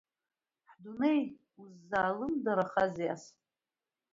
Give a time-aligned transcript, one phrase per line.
[0.71, 1.21] Ҳдунеи,
[1.61, 3.23] уззалымдарахазеи ас?